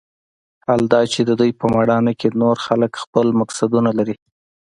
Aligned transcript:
حال 0.65 0.81
دا 0.93 1.01
چې 1.13 1.19
د 1.23 1.31
دوى 1.39 1.51
په 1.59 1.65
مېړانه 1.73 2.13
کښې 2.19 2.29
نور 2.41 2.57
خلق 2.65 2.91
خپل 3.03 3.27
مقصدونه 3.39 3.89
لري. 3.99 4.15